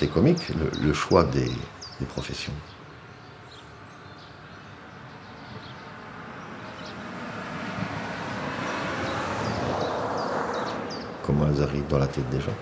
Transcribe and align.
assez 0.00 0.08
comique, 0.08 0.48
le, 0.80 0.94
choix 0.94 1.24
des, 1.24 1.52
professions. 2.08 2.54
Comment 11.26 11.48
elles 11.48 11.62
arrivent 11.62 11.86
dans 11.88 11.98
la 11.98 12.06
tête 12.06 12.26
des 12.30 12.40
gens? 12.40 12.56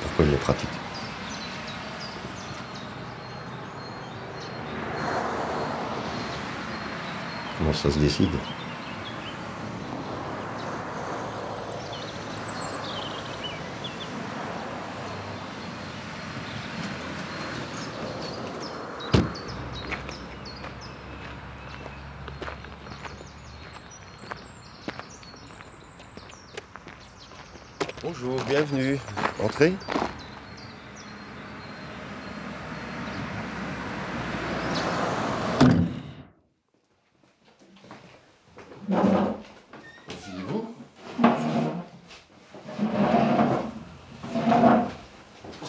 Pourquoi 0.00 0.24
ils 0.24 0.30
les 0.30 0.36
pratiquent? 0.38 0.68
Comment 7.58 7.74
ça 7.74 7.90
se 7.90 7.98
décide? 7.98 8.30
Bonjour, 28.10 28.36
bienvenue. 28.48 28.98
Entrez. 29.44 29.74
Asseyez-vous. 40.08 40.74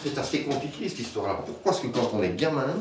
C'est 0.02 0.16
assez 0.16 0.44
compliqué 0.44 0.88
cette 0.88 1.00
histoire-là. 1.00 1.40
Pourquoi 1.44 1.72
est-ce 1.72 1.82
que 1.82 1.88
quand 1.88 2.10
on 2.14 2.22
est 2.22 2.30
gamin, 2.30 2.74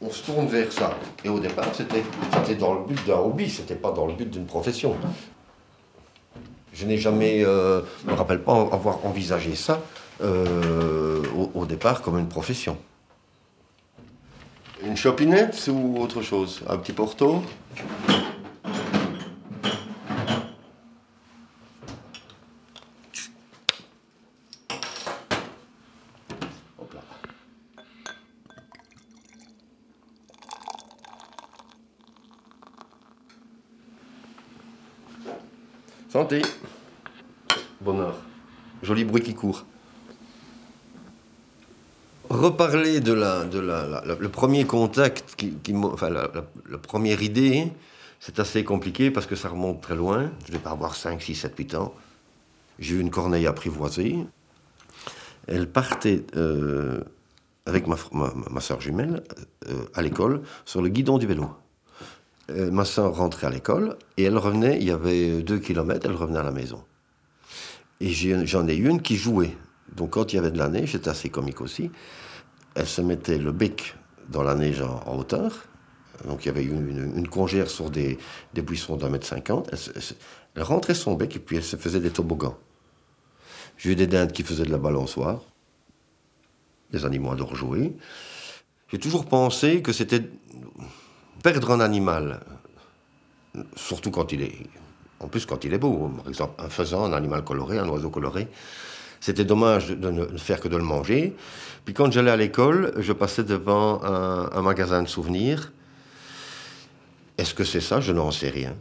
on 0.00 0.08
se 0.08 0.22
tourne 0.22 0.46
vers 0.46 0.72
ça? 0.72 0.92
Et 1.24 1.28
au 1.28 1.40
départ, 1.40 1.66
c'était 1.74 2.54
dans 2.54 2.74
le 2.74 2.84
but 2.84 3.04
d'un 3.08 3.18
hobby, 3.18 3.50
c'était 3.50 3.74
pas 3.74 3.90
dans 3.90 4.06
le 4.06 4.12
but 4.12 4.30
d'une 4.30 4.46
profession. 4.46 4.94
Je 6.78 6.86
n'ai 6.86 6.96
jamais, 6.96 7.44
euh, 7.44 7.80
me 8.04 8.12
rappelle 8.12 8.40
pas 8.40 8.52
avoir 8.52 9.04
envisagé 9.04 9.56
ça 9.56 9.82
euh, 10.22 11.24
au, 11.54 11.66
départ 11.66 12.02
comme 12.02 12.20
une 12.20 12.28
profession. 12.28 12.76
Une 14.86 14.96
chopinette 14.96 15.68
ou 15.72 16.00
autre 16.00 16.22
chose? 16.22 16.62
Un 16.68 16.76
petit 16.76 16.92
porto? 16.92 17.42
Santé. 36.08 36.40
Bonheur. 37.82 38.16
Joli 38.82 39.04
bruit 39.04 39.22
qui 39.22 39.34
court. 39.34 39.66
Reparler 42.30 43.00
de 43.00 43.12
la, 43.12 43.44
de 43.44 44.62
contact, 44.64 45.34
qui, 45.36 45.74
enfin 45.74 46.08
la, 46.10 46.28
première 46.78 47.22
idée, 47.22 47.72
c'est 48.20 48.38
assez 48.38 48.64
compliqué 48.64 49.10
parce 49.10 49.26
que 49.26 49.36
ça 49.36 49.48
remonte 49.48 49.82
très 49.82 49.96
loin. 49.96 50.30
Je 50.46 50.52
vais 50.52 50.58
pas 50.58 50.70
avoir 50.70 50.94
5, 50.94 51.20
6, 51.20 51.34
7, 51.34 51.54
8 51.56 51.74
ans. 51.74 51.94
J'ai 52.78 52.96
eu 52.96 53.00
une 53.00 53.10
corneille 53.10 53.46
apprivoisée. 53.46 54.16
Elle 55.46 55.68
partait 55.70 56.24
euh, 56.36 57.02
avec 57.66 57.86
ma 57.86 58.60
soeur 58.60 58.80
jumelle 58.80 59.22
euh, 59.68 59.84
à 59.94 60.02
l'école 60.02 60.42
sur 60.64 60.80
le 60.80 60.88
guidon 60.88 61.18
du 61.18 61.26
vélo. 61.26 61.50
Euh, 62.50 62.70
ma 62.70 62.84
soeur 62.84 63.14
rentrait 63.14 63.46
à 63.46 63.50
l'école 63.50 63.96
et 64.16 64.24
elle 64.24 64.38
revenait, 64.38 64.78
il 64.78 64.84
y 64.84 64.90
avait 64.90 65.42
deux 65.42 65.58
kilomètres, 65.58 66.06
elle 66.06 66.16
revenait 66.16 66.38
à 66.38 66.42
la 66.42 66.50
maison. 66.50 66.82
Et 68.00 68.10
j'en 68.10 68.66
ai, 68.68 68.76
une 68.76 69.02
qui 69.02 69.16
jouait. 69.16 69.54
Donc 69.94 70.10
quand 70.10 70.32
il 70.32 70.36
y 70.36 70.38
avait 70.38 70.50
de 70.50 70.58
la 70.58 70.68
neige, 70.68 70.92
c'était 70.92 71.10
assez 71.10 71.28
comique 71.28 71.60
aussi, 71.60 71.90
elle 72.74 72.86
se 72.86 73.02
mettait 73.02 73.38
le 73.38 73.52
bec 73.52 73.96
dans 74.30 74.42
la 74.42 74.54
neige 74.54 74.80
en, 74.80 75.18
hauteur. 75.18 75.66
Donc 76.26 76.44
il 76.44 76.46
y 76.46 76.50
avait 76.50 76.64
une, 76.64 77.12
une, 77.16 77.28
congère 77.28 77.68
sur 77.68 77.90
des, 77.90 78.18
des 78.54 78.62
buissons 78.62 78.96
d'un 78.96 79.10
mètre 79.10 79.26
cinquante. 79.26 79.70
Elle, 80.54 80.62
rentrait 80.62 80.94
son 80.94 81.14
bec 81.14 81.36
et 81.36 81.38
puis 81.38 81.56
elle 81.56 81.62
se 81.62 81.76
faisait 81.76 82.00
des 82.00 82.10
toboggans. 82.10 82.56
J'ai 83.76 83.92
eu 83.92 83.94
des 83.94 84.06
dindes 84.06 84.32
qui 84.32 84.42
faisaient 84.42 84.64
de 84.64 84.72
la 84.72 84.78
balançoire. 84.78 85.42
Les 86.92 87.04
animaux 87.04 87.30
adorent 87.30 87.54
jouer. 87.54 87.94
J'ai 88.90 88.98
toujours 88.98 89.26
pensé 89.26 89.82
que 89.82 89.92
c'était 89.92 90.22
perdre 91.42 91.70
un 91.70 91.80
animal, 91.80 92.40
surtout 93.76 94.10
quand 94.10 94.32
il 94.32 94.42
est, 94.42 94.66
en 95.20 95.28
plus 95.28 95.46
quand 95.46 95.64
il 95.64 95.74
est 95.74 95.78
beau, 95.78 96.10
par 96.16 96.28
exemple 96.28 96.54
un 96.62 96.68
faisan, 96.68 97.04
un 97.04 97.12
animal 97.12 97.44
coloré, 97.44 97.78
un 97.78 97.88
oiseau 97.88 98.10
coloré, 98.10 98.48
c'était 99.20 99.44
dommage 99.44 99.88
de 99.88 100.10
ne 100.10 100.26
faire 100.38 100.60
que 100.60 100.68
de 100.68 100.76
le 100.76 100.84
manger. 100.84 101.34
Puis 101.84 101.94
quand 101.94 102.10
j'allais 102.12 102.30
à 102.30 102.36
l'école, 102.36 102.92
je 102.98 103.12
passais 103.12 103.44
devant 103.44 104.02
un, 104.04 104.62
magasin 104.62 105.02
de 105.02 105.08
souvenirs. 105.08 105.72
Est-ce 107.36 107.54
que 107.54 107.64
c'est 107.64 107.80
ça? 107.80 108.00
Je 108.00 108.12
n'en 108.12 108.30
sais 108.30 108.50
rien. 108.50 108.74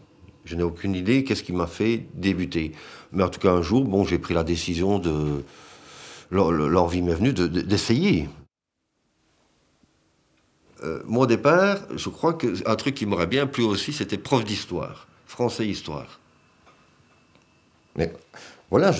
Je 0.45 0.56
n'ai 0.56 0.63
aucune 0.63 0.95
idée 0.95 1.24
qu'est-ce 1.24 1.44
qui 1.44 1.53
m'a 1.53 1.68
fait 1.68 2.06
débuter? 2.13 2.72
Mais 3.12 3.24
en 3.24 3.29
tout 3.29 3.39
cas, 3.39 3.51
un 3.51 3.62
jour, 3.62 3.84
bon, 3.85 4.03
j'ai 4.03 4.19
pris 4.19 4.34
la 4.34 4.44
décision 4.44 5.00
de... 5.00 5.44
L'envie 6.29 7.01
m'est 7.01 7.13
venue 7.13 7.34
d'essayer. 7.34 8.28
Euh, 10.84 11.02
au 11.08 11.26
départ, 11.26 11.78
je 11.96 12.10
crois 12.10 12.34
qu'un 12.34 12.76
truc 12.76 12.96
qui 12.96 13.06
m'aurait 13.06 13.28
bien 13.28 13.48
plu 13.48 13.64
aussi, 13.64 13.94
c'était 13.94 14.18
prof 14.18 14.44
d'histoire, 14.44 15.08
français-histoire. 15.26 16.20
Mais 17.96 18.14
voilà, 18.70 18.92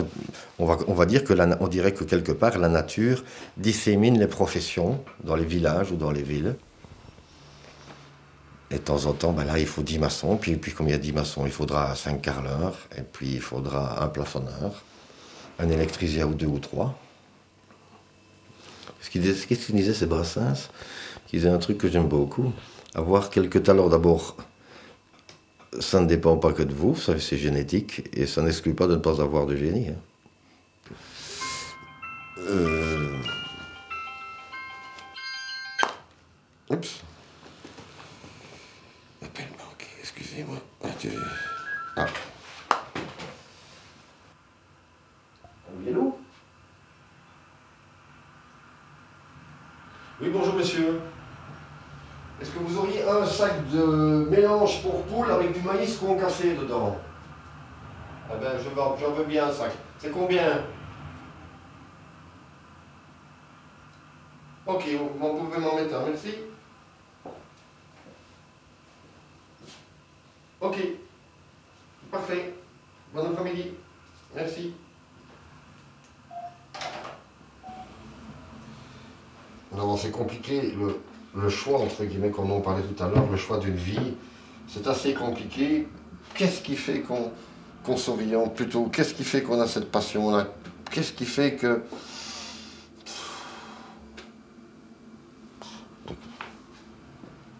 on, 0.58 0.66
va, 0.66 1.06
dire 1.06 1.24
que 1.24 1.34
on 1.60 1.68
dirait 1.68 1.94
que 1.94 2.04
quelque 2.04 2.32
part, 2.32 2.58
la 2.58 2.70
nature 2.70 3.24
dissémine 3.58 4.18
les 4.18 4.28
professions 4.28 5.04
dans 5.24 5.36
les 5.36 5.46
villages 5.46 5.92
ou 5.92 5.98
dans 5.98 6.12
les 6.12 6.24
villes. 6.24 6.56
Et 8.72 8.76
de 8.76 8.80
temps 8.80 9.06
en 9.06 9.14
temps, 9.14 9.34
ben 9.34 9.46
là, 9.46 9.60
il 9.60 9.68
faut 9.68 9.84
10 9.84 10.00
maçons, 10.00 10.36
puis, 10.38 10.56
puis 10.56 10.74
comme 10.74 10.88
il 10.88 10.92
y 10.92 10.96
a 10.96 10.98
10 10.98 11.14
maçons, 11.14 11.46
il 11.46 11.52
faudra 11.52 11.96
5 11.96 12.22
carleurs, 12.22 12.78
et 12.98 13.02
puis 13.02 13.34
il 13.34 13.42
faudra 13.42 14.04
un 14.04 14.08
plafonneur, 14.08 14.84
un 15.60 15.70
électricien 15.70 16.26
ou 16.26 16.34
deux 16.34 16.48
ou 16.48 16.60
trois. 16.60 16.98
Qu'est-ce 19.12 19.66
qu'il 19.66 19.76
disait, 19.76 19.94
ces 19.94 20.06
Brassens 20.06 20.70
qui 21.28 21.36
disait 21.38 21.50
un 21.50 21.58
truc 21.58 21.78
que 21.78 21.90
j'aime 21.90 22.08
beaucoup. 22.08 22.52
Avoir 22.96 23.30
quelques 23.30 23.64
talents 23.64 23.90
d'abord, 23.90 24.38
ça 25.80 26.00
ne 26.00 26.08
dépend 26.08 26.38
pas 26.38 26.54
que 26.54 26.64
de 26.64 26.74
vous, 26.74 26.96
ça 26.96 27.20
c'est 27.20 27.38
génétique, 27.38 28.04
et 28.14 28.26
ça 28.26 28.42
n'exclut 28.42 28.74
pas 28.74 28.88
de 28.88 28.96
ne 28.96 29.02
pas 29.02 29.22
avoir 29.22 29.46
de 29.46 29.56
génie. 29.56 29.90
Hein. 29.90 30.94
Euh... 32.40 33.18
Oups. 36.70 37.02
Appel 39.24 39.46
manqué, 39.58 39.88
excusez-moi. 40.00 40.58
Ah. 41.98 42.06
Un 45.70 45.86
vélo 45.86 46.18
Oui, 50.22 50.30
bonjour 50.32 50.56
monsieur. 50.56 51.00
Est-ce 52.42 52.52
que 52.52 52.60
vous 52.60 52.78
auriez 52.78 53.04
un 53.04 53.26
sac 53.26 53.57
de 53.72 54.28
mélange 54.30 54.82
pour 54.82 55.04
poules 55.04 55.32
avec 55.32 55.54
du 55.54 55.62
maïs 55.62 55.98
concassé 55.98 56.56
dedans 56.56 56.98
Eh 58.34 58.40
bien, 58.40 58.50
j'en 58.76 59.12
veux 59.12 59.24
bien 59.26 59.48
un 59.48 59.52
sac. 59.52 59.72
C'est 60.00 60.12
combien? 60.12 60.64
Ok, 64.66 64.84
vous 65.20 65.38
pouvez 65.38 65.60
m'en 65.60 65.76
mettre 65.76 65.96
un, 65.96 66.06
merci. 66.06 66.34
Ok, 70.60 70.78
parfait. 72.12 72.54
Bon 73.14 73.26
après-midi. 73.32 73.72
Merci. 74.36 74.74
Alors 79.74 79.98
c'est 79.98 80.12
compliqué, 80.12 80.74
le, 80.74 81.00
le 81.36 81.50
choix, 81.50 81.80
entre 81.80 82.04
guillemets, 82.04 82.32
comme 82.32 82.52
on 82.52 82.62
parlait 82.62 82.84
tout 82.84 83.04
à 83.04 83.08
l'heure, 83.08 83.30
le 83.30 83.38
choix 83.38 83.58
d'une 83.58 83.76
vie, 83.76 84.16
c'est 84.68 84.88
assez 84.88 85.14
compliqué. 85.14 85.88
Qu'est-ce 86.34 86.62
qui 86.62 86.76
fait 86.76 87.02
qu'on 87.02 87.32
qu 87.86 88.50
plutôt? 88.54 88.86
Qu'est-ce 88.86 89.14
qui 89.14 89.24
fait 89.24 89.42
qu'on 89.42 89.62
a 89.62 89.68
cette 89.68 89.92
passion-là? 89.92 90.48
Qu'est-ce 90.92 91.14
qui 91.14 91.26
fait 91.26 91.56
que... 91.56 91.84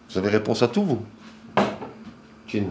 Vous 0.10 0.18
avez 0.18 0.30
réponse 0.30 0.64
à 0.64 0.68
tout, 0.68 0.84
vous? 0.84 1.06
comme 2.48 2.64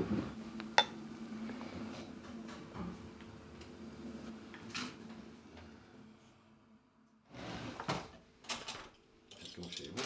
chez 9.70 9.90
vous. 9.94 10.02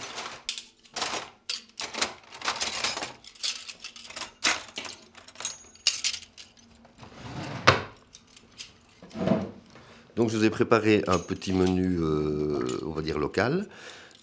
Donc 10.20 10.28
je 10.28 10.37
vous 10.37 10.44
ai 10.44 10.50
préparé 10.50 11.02
un 11.06 11.17
petit 11.17 11.55
menu, 11.55 11.96
euh, 11.99 12.58
on 12.84 12.90
va 12.90 13.00
dire 13.00 13.19
local. 13.19 13.67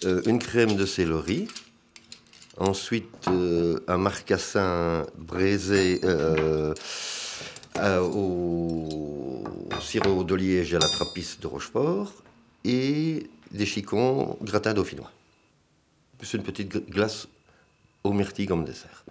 Euh, 0.05 0.21
une 0.27 0.37
crème 0.37 0.75
de 0.75 0.85
céleri. 0.85 1.47
Ensuite, 2.57 3.27
euh, 3.27 3.79
un 3.87 3.97
marcassin 3.97 5.07
braisé 5.17 5.99
au 8.13 9.43
sirop 9.81 10.23
de 10.23 10.35
liège 10.35 10.75
à 10.75 10.77
la 10.77 10.87
trappiste 10.87 11.41
de 11.41 11.47
Rochefort. 11.47 12.13
Et 12.63 13.27
des 13.49 13.65
chicons 13.65 14.37
gratin 14.43 14.75
dauphinois. 14.75 15.11
Plus 16.19 16.31
une 16.35 16.43
petite 16.43 16.91
glace 16.91 17.27
au 18.03 18.13
myrtille 18.13 18.45
comme 18.45 18.65
dessert. 18.65 19.03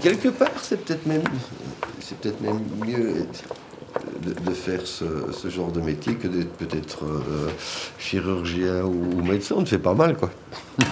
Quelque 0.00 0.28
part, 0.28 0.52
c'est 0.62 0.84
peut-être 0.84 1.06
même 1.06 1.22
c'est 2.00 2.18
peut-être 2.18 2.40
même 2.40 2.60
mieux 2.84 3.26
de, 4.22 4.52
faire 4.52 4.86
ce, 4.86 5.04
genre 5.48 5.70
de 5.70 5.80
métier 5.80 6.14
que 6.14 6.26
d'être 6.28 6.52
peut-être 6.52 7.04
euh, 7.04 7.50
chirurgien 7.98 8.82
ou, 8.84 9.22
médecin. 9.22 9.56
On 9.58 9.66
fait 9.66 9.78
pas 9.78 9.94
mal, 9.94 10.16
quoi. 10.16 10.30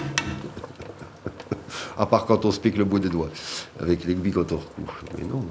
à 1.97 2.05
part 2.05 2.25
quand 2.25 2.45
on 2.45 2.51
se 2.51 2.59
pique 2.59 2.77
le 2.77 2.85
bout 2.85 2.99
des 2.99 3.09
doigts, 3.09 3.29
avec 3.79 4.05
l'aiguille 4.05 4.31
quand 4.31 4.51
on 4.51 4.57
recouche. 4.57 5.03
Mais 5.17 5.25
non, 5.25 5.43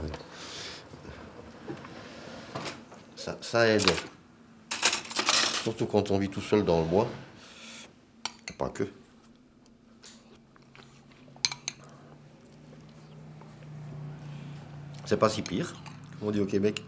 Ça, 3.17 3.37
ça 3.41 3.67
aide. 3.67 3.91
Surtout 5.63 5.87
quand 5.87 6.11
on 6.13 6.19
vit 6.19 6.29
tout 6.29 6.41
seul 6.41 6.65
dans 6.65 6.79
le 6.79 6.87
bois. 6.87 7.09
Pas 8.57 8.69
que. 8.69 8.85
C'est 15.07 15.17
pas 15.17 15.29
si 15.29 15.43
pire, 15.43 15.73
comme 16.19 16.29
on 16.29 16.31
dit 16.33 16.41
au 16.41 16.47
Québec. 16.47 16.85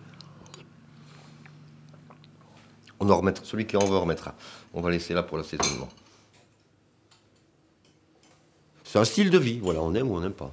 On 3.00 3.08
en 3.08 3.16
remettra. 3.16 3.44
Celui 3.44 3.64
qui 3.64 3.76
en 3.76 3.84
veut 3.84 3.96
remettra. 3.96 4.34
On 4.74 4.80
va 4.80 4.90
laisser 4.90 5.14
là 5.14 5.22
pour 5.22 5.38
l'assaisonnement. 5.38 5.88
C'est 8.82 8.98
un 8.98 9.04
style 9.04 9.30
de 9.30 9.38
vie, 9.38 9.60
voilà, 9.60 9.80
on 9.82 9.94
aime 9.94 10.10
ou 10.10 10.16
on 10.16 10.20
n'aime 10.20 10.32
pas. 10.32 10.52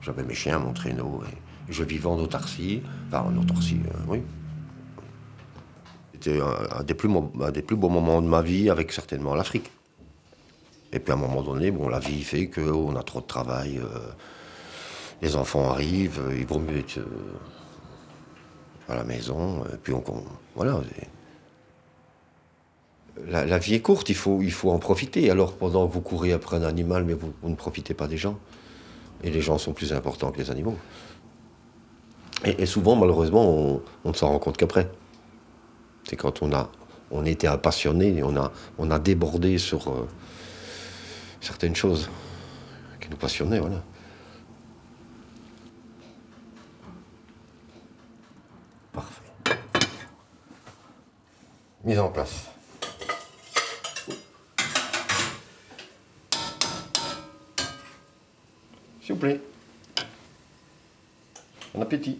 J'avais 0.00 0.22
mes 0.22 0.34
chiens, 0.34 0.58
mon 0.58 0.74
traîneau, 0.74 1.22
et 1.24 1.72
je 1.72 1.82
vivais 1.82 2.06
en 2.06 2.18
autarcie. 2.18 2.82
Enfin, 3.08 3.22
en 3.22 3.36
autarcie, 3.36 3.80
euh, 3.86 3.98
oui. 4.06 4.22
C'était 6.12 6.40
un, 6.40 6.84
des 6.84 6.94
plus, 6.94 7.08
beaux 7.08 7.88
moments 7.88 8.22
de 8.22 8.28
ma 8.28 8.42
vie 8.42 8.70
avec 8.70 8.92
certainement 8.92 9.34
l'Afrique. 9.34 9.70
Et 10.92 11.00
puis 11.00 11.10
à 11.10 11.14
un 11.14 11.18
moment 11.18 11.42
donné, 11.42 11.70
bon, 11.70 11.88
la 11.88 11.98
vie 11.98 12.22
fait 12.22 12.48
qu'on 12.48 12.94
a 12.94 13.02
trop 13.02 13.20
de 13.20 13.26
travail. 13.26 13.78
Euh, 13.78 13.98
les 15.24 15.36
enfants 15.36 15.70
arrivent, 15.70 16.20
euh, 16.20 16.36
il 16.36 16.44
vaut 16.44 16.58
mieux 16.58 16.78
être 16.78 16.98
euh, 16.98 17.06
à 18.88 18.94
la 18.94 19.04
maison, 19.04 19.64
et 19.72 19.76
puis 19.82 19.94
on, 19.94 20.04
voilà. 20.54 20.80
La, 23.26 23.58
vie 23.58 23.74
est 23.74 23.80
courte, 23.80 24.10
il 24.10 24.14
faut, 24.14 24.70
en 24.70 24.78
profiter. 24.78 25.30
Alors 25.30 25.54
pendant 25.54 25.88
que 25.88 25.92
vous 25.92 26.02
courez 26.02 26.32
après 26.32 26.56
un 26.56 26.62
animal, 26.62 27.04
mais 27.04 27.14
vous, 27.14 27.32
ne 27.42 27.54
profitez 27.54 27.94
pas 27.94 28.06
des 28.06 28.18
gens. 28.18 28.38
Et 29.22 29.30
les 29.30 29.40
gens 29.40 29.56
sont 29.56 29.72
plus 29.72 29.94
importants 29.94 30.30
que 30.30 30.38
les 30.38 30.50
animaux. 30.50 30.76
Et, 32.44 32.66
souvent, 32.66 32.94
malheureusement, 32.94 33.80
on, 34.04 34.08
ne 34.08 34.12
s'en 34.12 34.28
rend 34.28 34.38
compte 34.38 34.58
qu'après. 34.58 34.90
C'est 36.02 36.16
quand 36.16 36.42
on 36.42 36.52
a, 36.52 36.70
on 37.10 37.24
était 37.24 37.46
un 37.46 37.56
passionné, 37.56 38.22
on 38.22 38.36
a, 38.36 38.52
on 38.76 38.90
a 38.90 38.98
débordé 38.98 39.56
sur 39.56 39.88
euh, 39.88 40.06
certaines 41.40 41.76
choses 41.76 42.10
qui 43.00 43.08
nous 43.08 43.16
passionnaient, 43.16 43.60
voilà. 43.60 43.82
Mise 51.84 51.98
en 51.98 52.08
place. 52.08 52.48
S'il 59.02 59.14
vous 59.14 59.20
plaît. 59.20 59.40
Bon 61.74 61.82
appétit. 61.82 62.18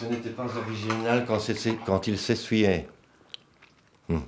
Ce 0.00 0.04
n'était 0.06 0.30
pas 0.30 0.46
original 0.56 1.26
quand, 1.26 2.06
il 2.06 2.18
s'essuyait. 2.18 2.88
Hmm. 4.08 4.18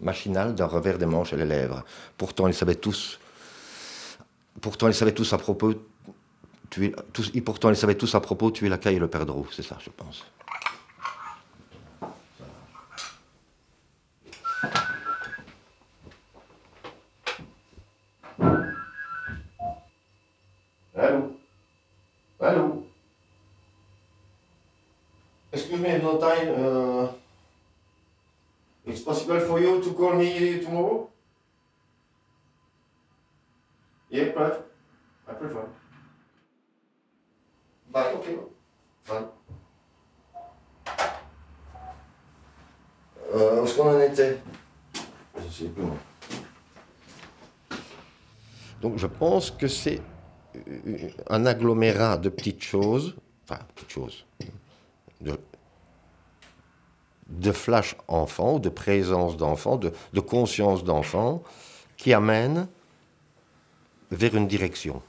Machinal 0.00 0.54
d'un 0.54 0.66
revers 0.66 0.98
des 0.98 1.06
manches 1.06 1.32
et 1.32 1.36
les 1.36 1.44
lèvres. 1.44 1.84
Pourtant, 2.16 2.48
ils 2.48 2.54
savaient 2.54 2.74
tous. 2.74 3.18
Pourtant, 4.60 4.88
ils 4.88 4.94
savaient 4.94 5.14
tous 5.14 5.32
à 5.32 5.38
propos. 5.38 5.74
Pourtant, 7.44 7.70
ils 7.70 7.76
savaient 7.76 7.96
tous 7.96 8.14
à 8.14 8.20
propos 8.20 8.50
tuer 8.50 8.68
la 8.68 8.78
caille 8.78 8.96
et 8.96 9.00
le 9.00 9.08
perdreau. 9.08 9.46
C'est 9.50 9.62
ça, 9.62 9.78
je 9.80 9.90
pense. 9.90 10.24
Call 30.00 30.14
me 30.14 30.60
tomorrow? 30.60 31.08
Yeah, 34.10 34.32
prefer. 34.32 34.62
I 35.28 35.32
prefer. 35.34 35.64
Bye, 37.92 38.14
okay. 38.14 38.36
Bye. 39.08 39.24
Euh, 43.32 43.60
où 43.60 43.64
est-ce 43.64 43.76
qu'on 43.76 43.94
en 43.94 44.00
était? 44.00 44.38
Je 45.36 45.48
sais 45.52 45.68
plus. 45.68 45.84
Donc 48.80 48.96
je 48.96 49.06
pense 49.06 49.50
que 49.50 49.68
c'est 49.68 50.00
euh, 50.56 51.10
un 51.28 51.46
agglomérat 51.46 52.16
de 52.16 52.28
petites 52.28 52.62
choses, 52.62 53.14
enfin 53.44 53.60
petites 53.74 53.90
choses, 53.90 54.26
de 55.20 55.38
de 57.30 57.52
flash 57.52 57.96
enfant, 58.08 58.58
de 58.58 58.68
présence 58.68 59.36
d'enfant, 59.36 59.76
de, 59.76 60.20
conscience 60.20 60.84
d'enfant, 60.84 61.42
qui 61.96 62.12
amène 62.12 62.68
vers 64.10 64.34
une 64.34 64.48
direction. 64.48 65.00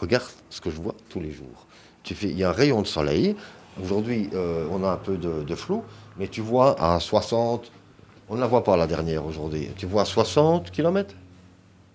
Regarde 0.00 0.24
ce 0.48 0.60
que 0.60 0.70
je 0.70 0.76
vois 0.76 0.94
tous 1.10 1.20
les 1.20 1.32
jours. 1.32 1.66
Tu 2.04 2.14
fais, 2.14 2.28
il 2.28 2.38
y 2.38 2.44
a 2.44 2.50
un 2.50 2.52
rayon 2.52 2.80
de 2.80 2.86
soleil. 2.86 3.36
Aujourd'hui, 3.82 4.30
euh, 4.32 4.66
on 4.70 4.82
a 4.84 4.88
un 4.90 4.96
peu 4.96 5.18
de, 5.18 5.42
de, 5.42 5.54
flou, 5.54 5.84
mais 6.16 6.28
tu 6.28 6.40
vois 6.40 6.80
à 6.80 6.98
60, 7.00 7.70
on 8.28 8.36
ne 8.36 8.40
la 8.40 8.46
voit 8.46 8.64
pas 8.64 8.76
la 8.76 8.86
dernière 8.86 9.24
aujourd'hui. 9.24 9.68
Tu 9.76 9.86
vois 9.86 10.04
60 10.04 10.70
km 10.70 11.14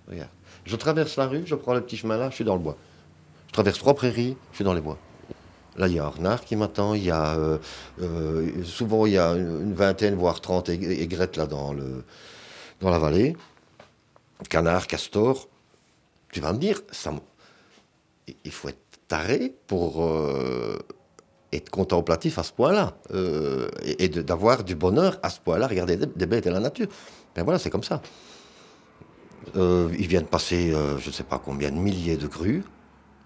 Regarde. 0.10 0.30
Je 0.66 0.76
traverse 0.76 1.18
la 1.18 1.28
rue, 1.28 1.44
je 1.46 1.56
prends 1.56 1.74
le 1.74 1.82
petit 1.82 1.98
chemin 1.98 2.18
là, 2.18 2.30
je 2.30 2.36
suis 2.36 2.46
dans 2.46 2.56
le 2.56 2.62
bois. 2.62 2.78
Je 3.48 3.54
traverse 3.54 3.78
trois 3.78 3.94
prairies, 3.94 4.38
je 4.52 4.58
suis 4.58 4.64
dans 4.64 4.74
les 4.74 4.82
bois. 4.82 4.98
Là, 5.76 5.88
il 5.88 5.96
y 5.96 6.00
a 6.00 6.06
un 6.06 6.10
renard 6.10 6.44
qui 6.46 6.56
m'attend, 6.56 6.94
il 6.94 7.04
y 7.04 7.12
a 7.12 7.36
euh, 7.36 7.58
euh, 8.02 8.64
souvent 8.64 9.06
il 9.06 9.14
y 9.14 9.18
a 9.18 9.32
une 9.32 9.74
vingtaine, 9.74 10.16
voire 10.16 10.40
30 10.40 10.70
aigrettes 10.70 11.36
là 11.36 11.48
dans, 11.48 11.74
le, 11.74 12.04
dans 12.80 12.90
la 12.90 13.00
vallée. 13.00 13.36
Canard, 14.50 14.88
castor. 14.88 15.48
Tu 16.32 16.42
vas 16.42 16.54
me 16.54 16.60
dire, 16.60 16.82
ça, 16.92 17.12
il 18.44 18.52
faut 18.52 18.70
être 18.70 18.78
taré 19.08 19.54
pour 19.68 20.04
euh, 20.04 20.80
être 21.54 21.70
contemplatif 21.70 22.40
à 22.40 22.44
ce 22.44 22.52
point-là 22.52 22.94
euh, 23.14 23.70
et, 23.84 24.10
d'avoir 24.10 24.64
du 24.64 24.76
bonheur 24.76 25.20
à 25.24 25.30
ce 25.30 25.40
point-là, 25.40 25.68
regarder 25.68 25.98
des, 25.98 26.26
bêtes 26.26 26.46
et 26.46 26.50
la 26.50 26.60
nature. 26.60 26.88
Ben 27.36 27.44
voilà, 27.44 27.60
c'est 27.60 27.70
comme 27.70 27.84
ça. 27.84 28.02
Euh, 29.56 29.90
ils 29.98 30.08
viennent 30.08 30.26
passer, 30.26 30.74
euh, 30.74 30.98
je 30.98 31.08
ne 31.08 31.14
sais 31.14 31.24
pas 31.24 31.40
combien 31.40 31.70
de 31.72 31.78
milliers 31.78 32.18
de 32.18 32.28
grues. 32.28 32.64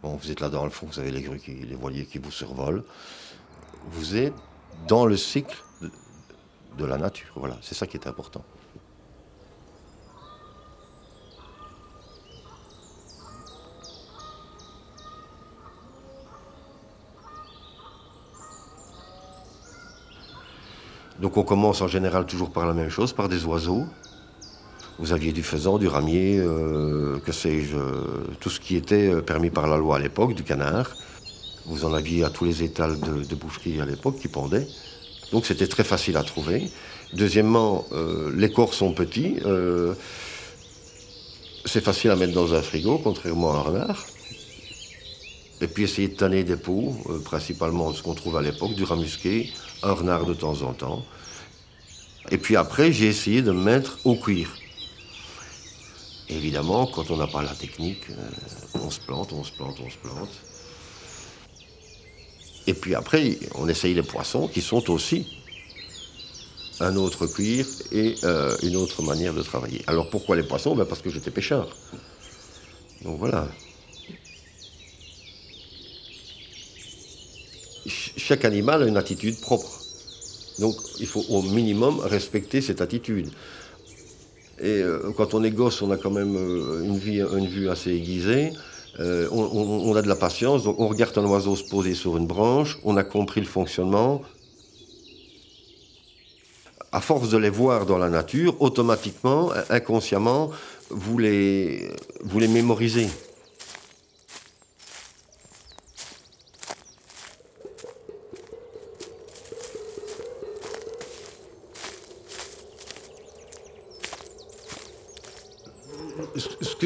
Bon, 0.04 0.16
vous 0.16 0.32
êtes 0.32 0.40
là 0.40 0.50
dans 0.50 0.64
le 0.64 0.70
fond, 0.70 0.88
vous 0.92 1.00
avez 1.00 1.12
les 1.12 1.22
grues, 1.22 1.40
qui, 1.40 1.54
les 1.54 1.76
voiliers 1.76 2.06
qui 2.06 2.20
vous 2.20 2.32
survolent. 2.32 2.84
Vous 3.92 4.16
êtes 4.16 4.34
dans 4.88 5.06
le 5.06 5.18
cycle 5.18 5.64
de 6.78 6.86
la 6.86 6.98
nature. 6.98 7.34
Voilà, 7.36 7.58
c'est 7.62 7.76
ça 7.76 7.88
qui 7.88 7.98
est 7.98 8.08
important. 8.08 8.44
Donc 21.22 21.38
on 21.38 21.44
commence 21.44 21.82
en 21.82 21.88
général 21.88 22.26
toujours 22.26 22.52
par 22.52 22.66
la 22.66 22.74
même 22.74 22.90
chose, 22.90 23.14
par 23.14 23.28
des 23.28 23.46
oiseaux. 23.46 23.86
Vous 25.00 25.14
aviez 25.14 25.32
du 25.32 25.44
faisan, 25.44 25.78
du 25.78 25.88
ramier, 25.88 26.38
euh, 26.40 27.20
que 27.20 27.32
sais-je, 27.32 27.76
euh, 27.76 28.02
tout 28.40 28.50
ce 28.50 28.60
qui 28.60 28.76
était 28.76 29.12
euh, 29.12 29.22
permis 29.22 29.52
par 29.52 29.68
la 29.68 29.78
loi 29.78 29.98
à 29.98 30.00
l'époque, 30.00 30.34
du 30.34 30.44
canard. 30.44 30.96
Vous 31.66 31.86
en 31.86 31.94
aviez 31.94 32.24
à 32.24 32.30
tous 32.30 32.46
les 32.46 32.64
étals 32.64 33.00
de, 33.00 33.36
boucherie 33.36 33.80
à 33.82 33.86
l'époque 33.86 34.18
qui 34.20 34.28
pendaient. 34.28 34.68
Donc 35.32 35.46
c'était 35.46 35.68
très 35.68 35.84
facile 35.84 36.18
à 36.18 36.24
trouver. 36.24 36.72
Deuxièmement, 37.14 37.86
les 38.34 38.50
corps 38.50 38.74
sont 38.74 38.94
petits. 38.94 39.36
c'est 41.66 41.84
facile 41.84 42.12
à 42.12 42.16
mettre 42.16 42.34
dans 42.34 42.54
un 42.54 42.62
frigo, 42.62 43.02
contrairement 43.04 43.54
à 43.54 43.58
un 43.58 43.62
renard. 43.62 44.06
Et 45.62 45.68
puis 45.68 45.84
essayer 45.84 46.08
de 46.08 46.16
tanner 46.16 46.44
des 46.44 46.56
peaux, 46.56 46.96
principalement 47.26 47.92
ce 47.94 48.04
qu'on 48.04 48.14
trouve 48.14 48.38
à 48.38 48.42
l'époque, 48.42 48.76
du 48.76 48.84
ramusqué, 48.84 49.52
un 49.84 49.94
renard 49.94 50.26
de 50.26 50.34
temps 50.34 50.62
en 50.62 50.74
temps. 50.74 51.04
Et 52.30 52.38
puis 52.38 52.56
après, 52.56 52.92
j'ai 52.92 53.08
essayé 53.08 53.42
de 53.42 53.52
me 53.52 53.64
mettre 53.64 54.00
au 54.06 54.16
cuir. 54.16 54.50
Évidemment, 56.30 56.86
quand 56.88 57.10
on 57.10 57.18
n'a 57.18 57.28
pas 57.28 57.42
la 57.42 57.56
technique, 57.56 58.10
euh, 58.10 58.30
on 58.76 58.90
se 58.90 59.00
plante, 59.00 59.32
on 59.32 59.44
se 59.44 59.52
plante, 59.54 59.78
on 59.84 59.90
se 59.90 59.98
plante. 59.98 60.30
Et 62.68 62.74
puis 62.74 62.96
après, 62.96 63.40
on 63.56 63.70
essaye 63.70 63.94
les 63.94 64.04
poissons 64.04 64.50
qui 64.50 64.62
sont 64.62 64.90
aussi 64.92 65.26
un 66.82 66.98
autre 66.98 67.26
cuir 67.28 67.66
et 67.94 68.16
euh, 68.24 68.56
une 68.62 68.76
autre 68.76 69.02
manière 69.04 69.34
de 69.34 69.42
travailler. 69.42 69.84
Alors 69.88 70.10
pourquoi 70.10 70.36
les 70.36 70.44
poissons? 70.44 70.76
Ben 70.76 70.86
Parce 70.86 71.02
que 71.02 71.10
j'étais 71.10 71.32
pêcheur. 71.32 71.76
Donc 73.04 73.20
voilà. 73.20 73.48
Chaque 78.18 78.46
animal 78.46 78.84
a 78.84 78.88
une 78.88 78.98
attitude 78.98 79.40
propre. 79.40 79.82
Donc 80.60 80.76
il 81.00 81.06
faut 81.06 81.24
au 81.30 81.42
minimum 81.42 82.00
respecter 82.00 82.62
cette 82.62 82.82
attitude. 82.82 83.30
Et 84.60 84.82
euh, 84.82 85.12
quand 85.16 85.34
on 85.34 85.44
est 85.44 85.52
gosse, 85.52 85.82
on 85.82 85.92
a 85.92 85.98
quand 85.98 86.10
même 86.10 86.36
euh, 86.36 86.84
une, 86.84 86.98
vie, 86.98 87.22
une 87.22 87.48
vue 87.48 87.70
assez 87.70 87.92
aiguisée. 87.92 88.52
Euh, 89.00 89.28
on, 89.32 89.96
a 89.96 90.02
de 90.02 90.08
la 90.08 90.16
patience, 90.16 90.64
donc 90.64 90.80
on 90.80 90.88
regarde 90.88 91.16
un 91.20 91.26
oiseau 91.26 91.56
se 91.56 91.64
poser 91.64 91.94
sur 91.94 92.18
une 92.18 92.26
branche, 92.26 92.80
on 92.84 92.98
a 92.98 93.04
compris 93.04 93.42
le 93.42 93.46
fonctionnement. 93.46 94.24
À 96.92 97.00
force 97.00 97.30
de 97.30 97.38
les 97.38 97.52
voir 97.52 97.86
dans 97.86 98.00
la 98.00 98.10
nature, 98.10 98.60
automatiquement, 98.60 99.52
inconsciemment, 99.70 100.50
vous 100.90 101.20
les, 101.20 101.92
vous 102.24 102.40
les 102.40 102.48
mémorisez. 102.48 103.08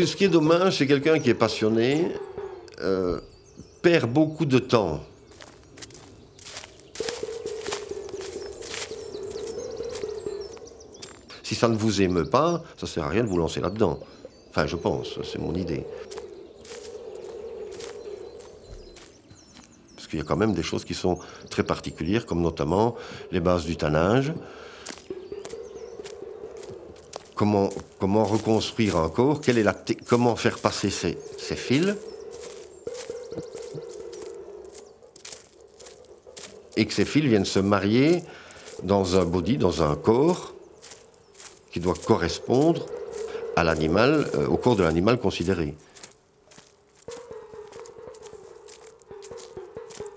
Ce 0.05 0.15
qui 0.15 0.25
est 0.25 0.29
dommage, 0.29 0.77
c'est 0.77 0.87
quelqu'un 0.87 1.19
qui 1.19 1.29
est 1.29 1.35
passionné 1.35 2.07
euh, 2.81 3.19
perd 3.81 4.11
beaucoup 4.11 4.45
de 4.45 4.59
temps. 4.59 5.01
Si 11.43 11.55
ça 11.55 11.67
ne 11.67 11.75
vous 11.75 12.01
émeut 12.01 12.29
pas, 12.29 12.63
ça 12.77 12.83
ne 12.83 12.87
sert 12.87 13.03
à 13.03 13.09
rien 13.09 13.23
de 13.23 13.27
vous 13.27 13.37
lancer 13.37 13.59
là-dedans. 13.59 13.99
Enfin, 14.49 14.67
je 14.67 14.75
pense, 14.75 15.19
c'est 15.23 15.39
mon 15.39 15.53
idée. 15.53 15.85
Parce 19.95 20.07
qu'il 20.07 20.19
y 20.19 20.21
a 20.21 20.25
quand 20.25 20.37
même 20.37 20.53
des 20.53 20.63
choses 20.63 20.85
qui 20.85 20.93
sont 20.93 21.19
très 21.49 21.63
particulières, 21.63 22.25
comme 22.25 22.41
notamment 22.41 22.95
les 23.31 23.39
bases 23.39 23.65
du 23.65 23.75
tannage 23.75 24.33
comment, 27.41 28.23
reconstruire 28.23 28.97
un 28.97 29.09
corps, 29.09 29.41
comment 30.07 30.35
faire 30.35 30.59
passer 30.59 30.91
ces, 30.91 31.55
fils, 31.55 31.95
et 36.77 36.85
que 36.85 36.93
ces 36.93 37.05
fils 37.05 37.25
viennent 37.25 37.45
se 37.45 37.57
marier 37.57 38.23
dans 38.83 39.17
un 39.19 39.25
body, 39.25 39.57
dans 39.57 39.81
un 39.81 39.95
corps 39.95 40.53
qui 41.71 41.79
doit 41.79 41.95
correspondre 41.95 42.85
à 43.55 43.63
l'animal, 43.63 44.29
euh, 44.35 44.45
au 44.45 44.57
corps 44.57 44.75
de 44.75 44.83
l'animal 44.83 45.17
considéré. 45.17 45.75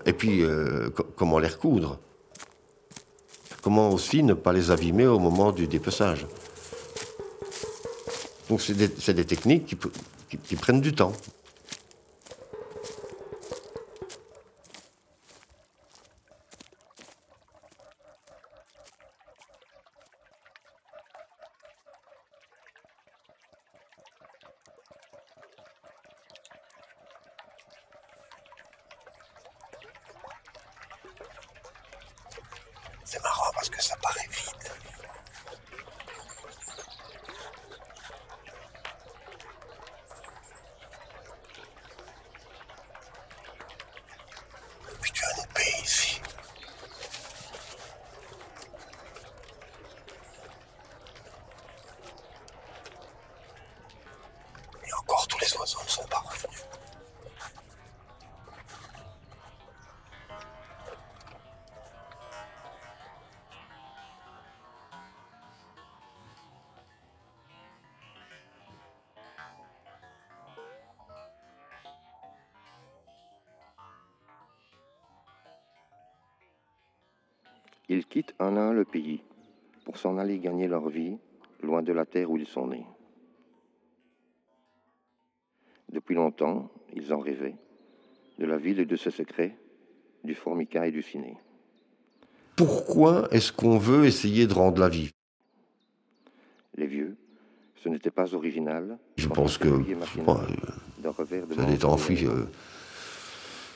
Et 0.05 0.13
puis, 0.13 0.43
euh, 0.43 0.91
comment 1.15 1.39
les 1.39 1.47
recoudre. 1.47 1.97
Comment 3.63 3.89
aussi 3.89 4.21
ne 4.21 4.35
pas 4.35 4.53
les 4.53 4.69
abîmer 4.69 5.07
au 5.07 5.17
moment 5.17 5.51
du 5.51 5.67
dépeçage 5.67 6.27
donc 8.49 8.61
c'est 8.61 9.13
des, 9.13 9.25
techniques 9.25 9.75
qui 10.43 10.55
prennent 10.55 10.81
du 10.81 10.93
temps. 10.93 11.13
C'est 33.05 33.21
marrant 33.21 33.51
parce 33.53 33.69
que 33.69 33.81
ça 33.81 33.95
paraît 34.01 34.27
vide. 34.29 34.54
Ils 77.87 78.07
quittent 78.07 78.33
un 78.39 78.57
à 78.57 78.61
un 78.61 78.73
le 78.73 78.83
pays 78.83 79.21
pour 79.83 79.97
s'en 79.97 80.17
aller 80.17 80.39
gagner 80.39 80.67
leur 80.67 80.89
vie 80.89 81.17
loin 81.61 81.83
de 81.83 81.93
la 81.93 82.05
terre 82.05 82.31
où 82.31 82.37
ils 82.37 82.47
sont 82.47 82.67
nés. 82.67 82.85
Depuis 85.95 86.15
longtemps, 86.15 86.69
ils 86.93 87.13
en 87.13 87.19
rêvaient, 87.19 87.55
de 88.37 88.45
la 88.45 88.57
ville 88.57 88.81
et 88.81 88.85
de 88.85 88.97
ses 88.97 89.11
secrets, 89.11 89.55
du 90.25 90.35
formica 90.35 90.85
et 90.85 90.91
du 90.91 91.01
ciné. 91.01 91.37
Pourquoi 92.57 93.29
est-ce 93.31 93.53
qu'on 93.53 93.77
veut 93.77 94.03
essayer 94.03 94.45
de 94.45 94.53
rendre 94.53 94.81
la 94.81 94.89
vie? 94.89 95.11
Les 96.75 96.85
vieux, 96.85 97.15
ce 97.81 97.87
n'était 97.87 98.11
pas 98.11 98.35
original. 98.35 98.97
Je 99.15 99.29
pense 99.29 99.57
que 99.57 99.69
ça 101.55 101.63
a 101.65 101.71
été 101.71 101.85
enfoui. 101.85 102.25
Euh, 102.25 102.43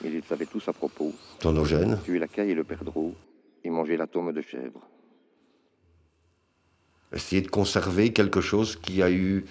ils 0.04 0.22
savaient 0.26 0.46
tous 0.46 0.68
à 0.68 0.74
propos. 0.74 1.14
Dans 1.42 1.54
nos 1.54 1.64
gènes. 1.64 2.00
Tuer 2.04 2.20
la 2.20 2.28
caille 2.28 2.52
et 2.52 2.56
le 2.56 2.66
perdreau, 2.66 3.16
et 3.64 3.70
manger 3.70 3.96
la 3.96 4.08
tome 4.08 4.34
de 4.34 4.42
chèvre. 4.42 4.86
Essayer 7.14 7.42
de 7.42 7.48
conserver 7.48 8.12
quelque 8.12 8.42
chose 8.42 8.76
qui 8.76 9.02
a 9.02 9.10
eu 9.10 9.46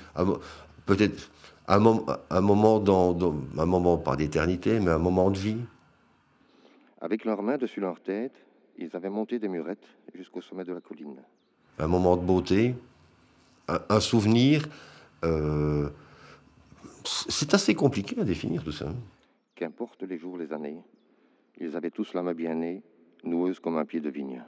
peut-être 0.84 1.30
un, 1.68 2.40
moment 2.40 2.80
dans, 2.80 3.34
un 3.58 3.66
moment 3.66 3.98
pas 3.98 4.16
d'éternité, 4.16 4.80
mais 4.80 4.90
un 4.90 4.98
moment 4.98 5.30
de 5.30 5.38
vie. 5.38 5.58
Avec 7.00 7.24
leurs 7.24 7.42
mains 7.42 7.58
dessus 7.58 7.80
leur 7.80 8.00
tête, 8.00 8.34
ils 8.78 8.94
avaient 8.96 9.10
monté 9.10 9.38
des 9.38 9.48
murettes 9.48 9.86
jusqu'au 10.14 10.40
sommet 10.40 10.64
de 10.64 10.72
la 10.72 10.80
colline. 10.80 11.20
Un 11.78 11.86
moment 11.86 12.16
de 12.16 12.22
beauté, 12.22 12.74
un, 13.68 14.00
souvenir. 14.00 14.66
Euh, 15.24 15.88
c'est 17.04 17.54
assez 17.54 17.74
compliqué 17.74 18.18
à 18.20 18.24
définir 18.24 18.64
tout 18.64 18.72
ça. 18.72 18.86
Qu'importe 19.54 20.02
les 20.02 20.18
jours, 20.18 20.38
les 20.38 20.52
années, 20.52 20.82
ils 21.60 21.76
avaient 21.76 21.90
tous 21.90 22.14
l'âme 22.14 22.32
bien 22.32 22.54
née 22.54 22.82
noueuse 23.24 23.60
comme 23.60 23.76
un 23.76 23.84
pied 23.84 24.00
de 24.00 24.10
vigne. 24.10 24.42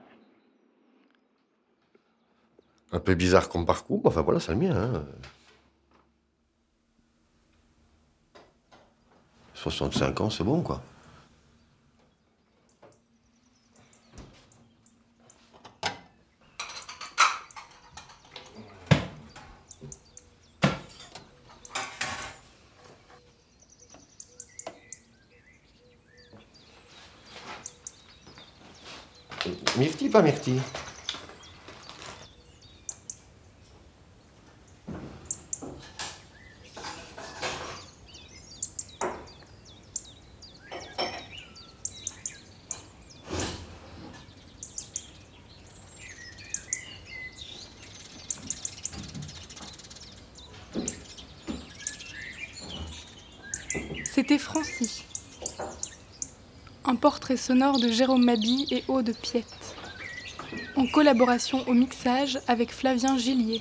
Un 2.92 3.00
peu 3.00 3.14
bizarre 3.14 3.48
comme 3.48 3.66
parcours, 3.66 4.00
enfin 4.04 4.22
voilà, 4.22 4.40
c'est 4.40 4.52
le 4.52 4.58
mien. 4.58 5.04
65 9.60 10.20
ans, 10.22 10.30
c'est 10.30 10.42
bon, 10.42 10.62
quoi. 10.62 10.80
Myrtille, 29.76 30.08
pas 30.08 30.22
myrtille? 30.22 30.60
C'était 54.30 54.44
Francie. 54.44 55.02
Un 56.84 56.94
portrait 56.94 57.36
sonore 57.36 57.80
de 57.80 57.88
Jérôme 57.88 58.24
Mabi 58.24 58.64
et 58.70 58.84
Aude 58.86 59.12
Piette. 59.20 59.74
En 60.76 60.86
collaboration 60.86 61.66
au 61.66 61.74
mixage 61.74 62.38
avec 62.46 62.70
Flavien 62.70 63.18
Gillier. 63.18 63.60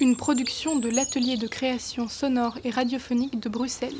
Une 0.00 0.16
production 0.16 0.74
de 0.74 0.88
l'atelier 0.88 1.36
de 1.36 1.46
création 1.46 2.08
sonore 2.08 2.58
et 2.64 2.70
radiophonique 2.70 3.38
de 3.38 3.48
Bruxelles. 3.48 3.94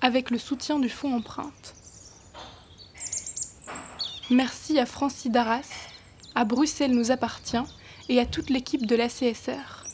Avec 0.00 0.30
le 0.30 0.38
soutien 0.38 0.78
du 0.78 0.88
Fonds 0.88 1.16
Empreinte. 1.16 1.74
Merci 4.30 4.78
à 4.78 4.86
Francie 4.86 5.30
Darras, 5.30 5.68
à 6.36 6.44
Bruxelles 6.44 6.94
nous 6.94 7.10
appartient 7.10 7.56
et 8.08 8.20
à 8.20 8.24
toute 8.24 8.50
l'équipe 8.50 8.86
de 8.86 8.94
la 8.94 9.08
CSR. 9.08 9.87